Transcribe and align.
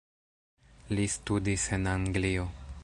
Li 0.99 1.05
studis 1.17 1.69
en 1.79 1.87
Anglio. 1.97 2.53